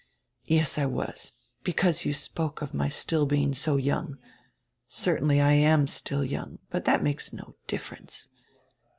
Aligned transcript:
"Yes, 0.47 0.79
I 0.79 0.87
was, 0.87 1.33
because 1.63 2.05
you 2.05 2.11
spoke 2.15 2.63
of 2.63 2.73
my 2.73 2.89
still 2.89 3.27
being 3.27 3.53
so 3.53 3.75
young. 3.77 4.17
Certainly 4.87 5.39
I 5.39 5.51
am 5.51 5.85
still 5.87 6.25
young; 6.25 6.57
but 6.71 6.85
that 6.85 7.03
makes 7.03 7.31
no 7.31 7.55
difference. 7.67 8.27